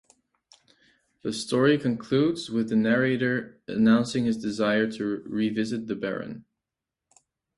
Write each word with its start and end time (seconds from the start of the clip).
The 1.21 1.31
story 1.31 1.77
concludes 1.77 2.49
with 2.49 2.69
the 2.69 2.75
narrator 2.75 3.61
announcing 3.67 4.25
his 4.25 4.35
desire 4.41 4.89
to 4.93 5.21
revisit 5.27 5.85
the 5.85 5.95
Baron. 5.95 6.43